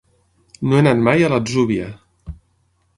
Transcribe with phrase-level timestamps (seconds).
[0.69, 1.93] No he anat mai a l'Atzúbia.